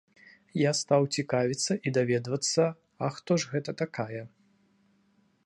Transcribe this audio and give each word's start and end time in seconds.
Я 0.59 0.69
стаў 0.79 1.01
цікавіцца 1.21 1.73
і 1.89 1.93
даведвацца, 1.99 2.63
а 3.05 3.11
хто 3.19 3.31
ж 3.45 3.53
гэта 3.53 3.71
такая. 3.85 4.23